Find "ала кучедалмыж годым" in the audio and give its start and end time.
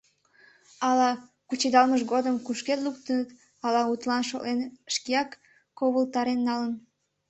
0.87-2.35